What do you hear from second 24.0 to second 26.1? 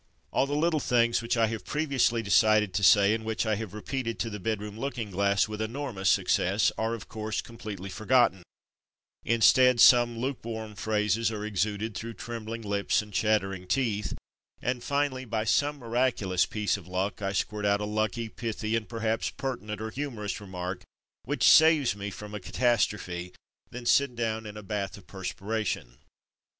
down in a bath of perspiration.